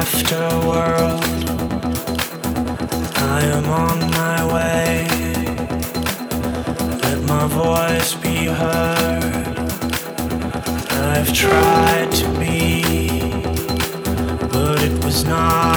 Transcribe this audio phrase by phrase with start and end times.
[0.00, 1.24] afterworld.
[3.36, 5.06] I am on my way.
[7.04, 9.58] Let my voice be heard.
[11.12, 12.82] I've tried to be,
[14.54, 15.69] but it was not.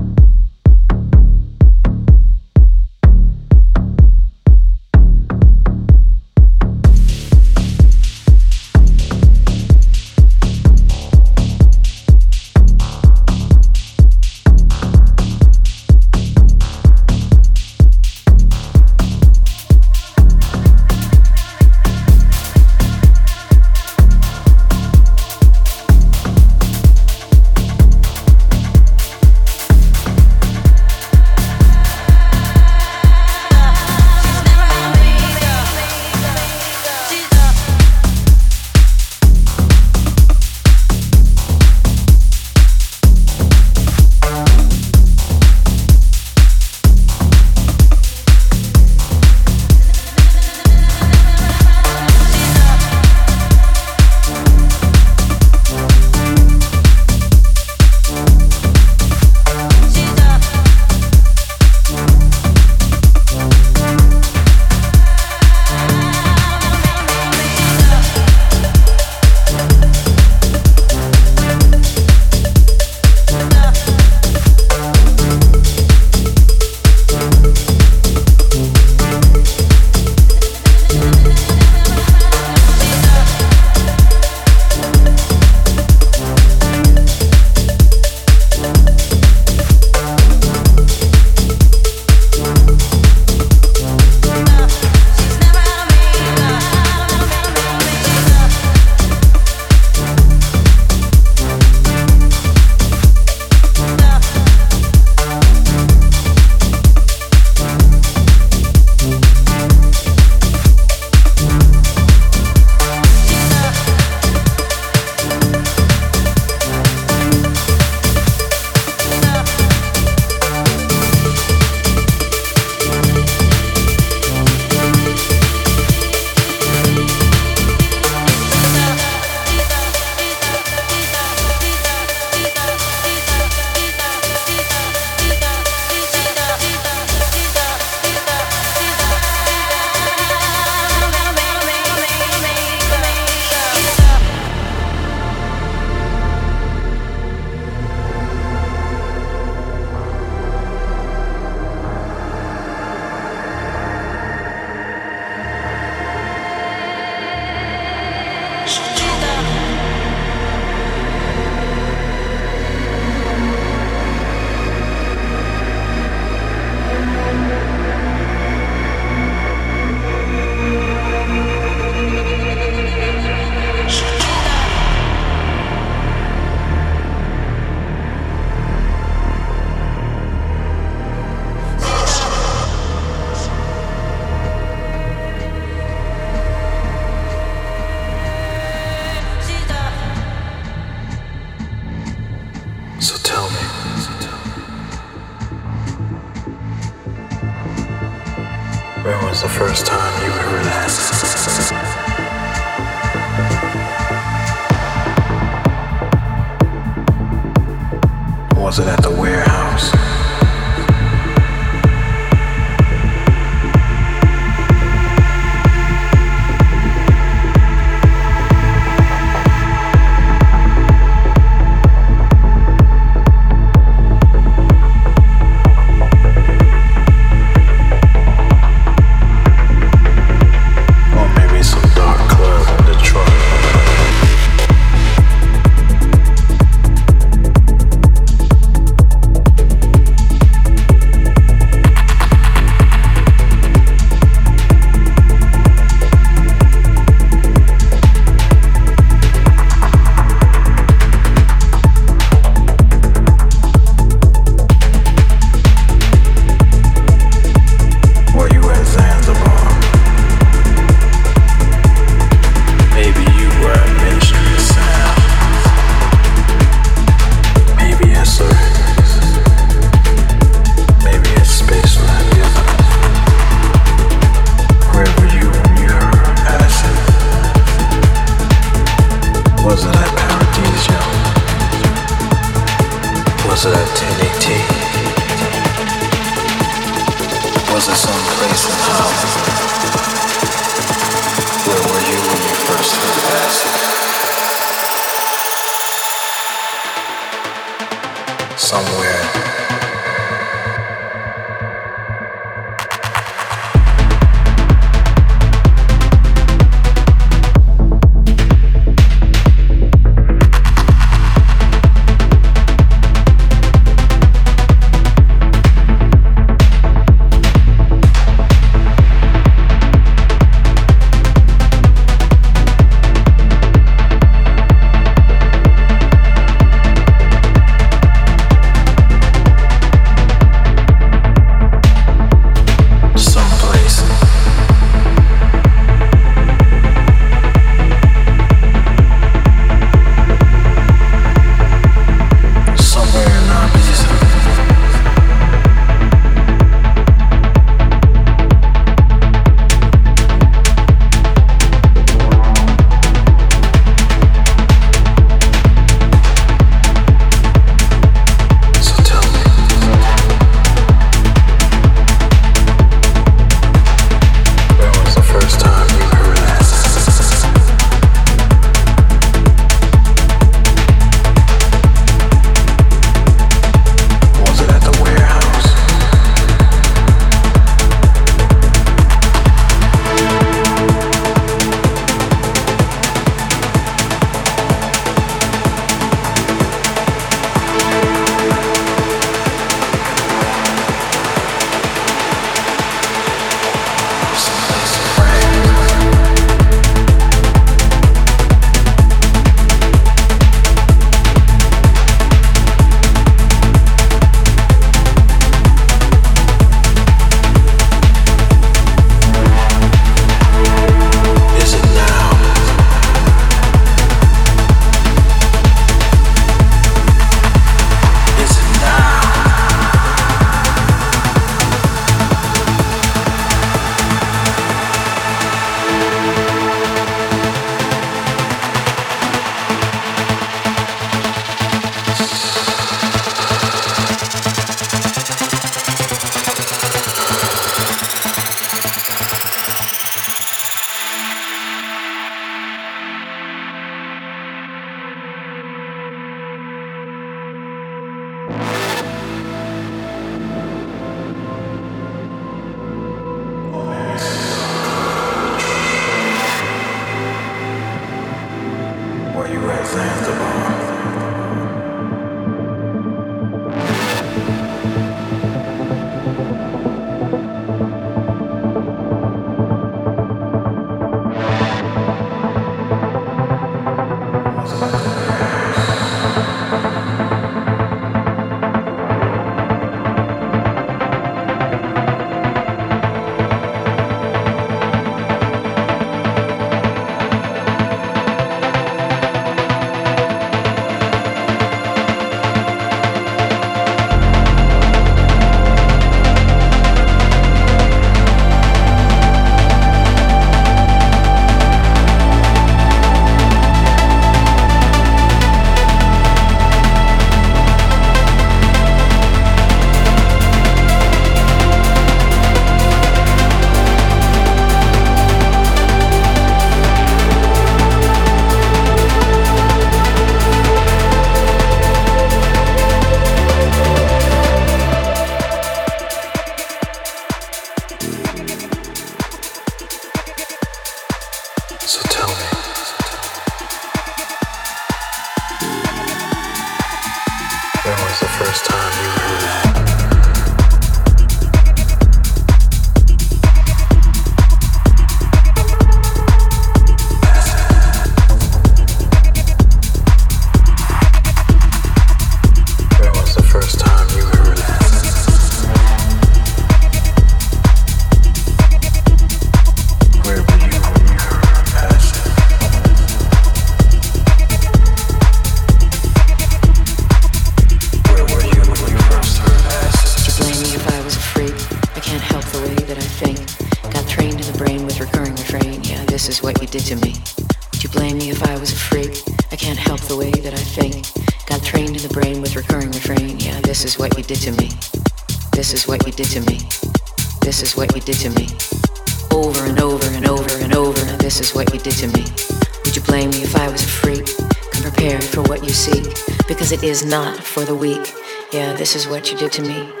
[597.11, 598.13] not for the weak.
[598.53, 600.00] Yeah, this is what you did to me.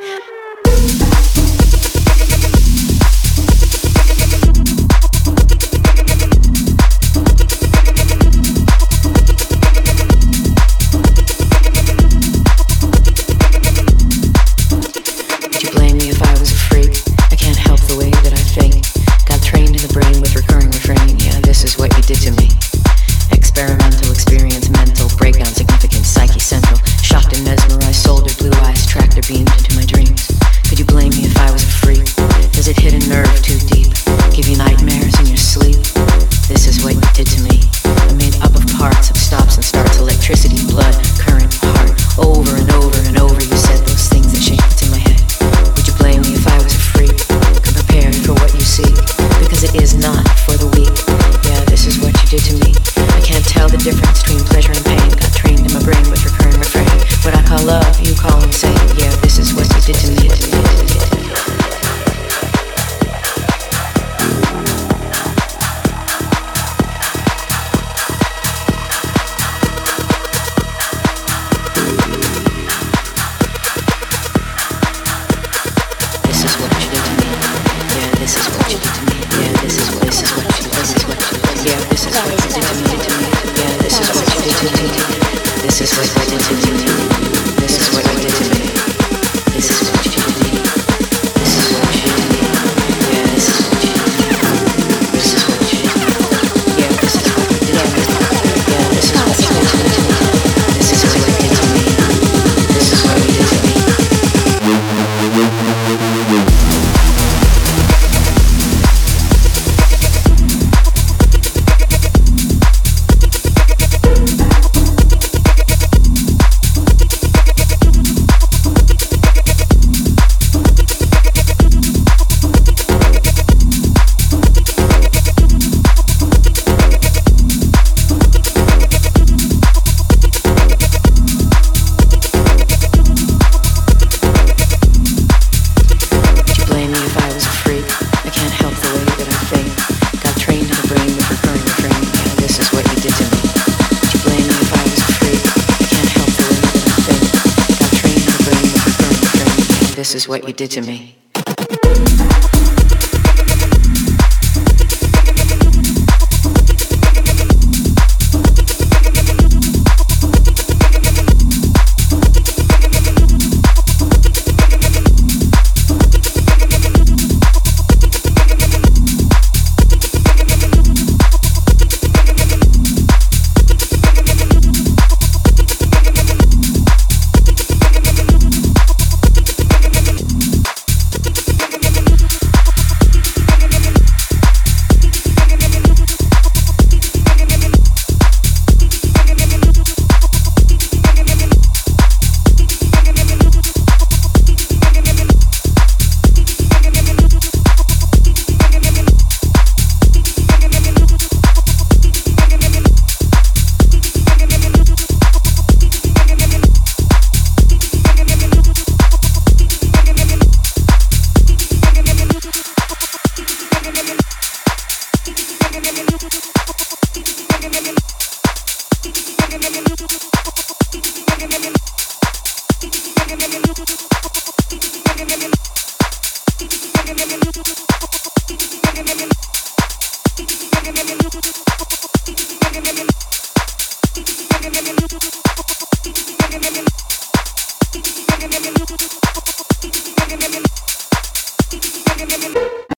[150.61, 151.00] did to me.